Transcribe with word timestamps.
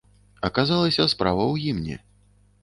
Аказалася, 0.47 1.05
справа 1.13 1.43
ў 1.51 1.55
гімне. 1.67 2.01